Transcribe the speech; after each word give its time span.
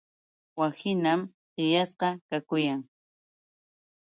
Wakhinam 0.59 1.21
qillasqa 1.53 2.09
kakuyan. 2.29 2.81